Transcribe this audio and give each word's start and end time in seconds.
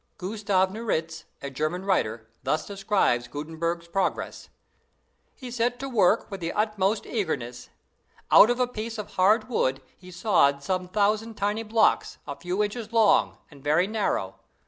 Gustav 0.17 0.71
Nieritz, 0.71 1.25
a 1.43 1.51
German 1.51 1.85
writer, 1.85 2.27
thus 2.41 2.65
describes 2.65 3.27
Gutenberg's 3.27 3.87
progress: 3.87 4.49
"He 5.35 5.51
set 5.51 5.77
to 5.77 5.87
work 5.87 6.31
with 6.31 6.39
the 6.41 6.51
utmost 6.53 7.05
eagerness. 7.05 7.69
Out 8.31 8.49
of 8.49 8.59
a 8.59 8.65
piece 8.65 8.97
of 8.97 9.11
hard 9.13 9.47
wood 9.47 9.79
he 9.95 10.09
sawed 10.09 10.63
some 10.63 10.87
thousand 10.87 11.35
tiny 11.35 11.61
blocks, 11.61 12.17
a 12.25 12.35
few 12.35 12.63
inches 12.63 12.91
long, 12.91 13.37
and 13.51 13.63
very 13.63 13.85
narrow. 13.85 14.39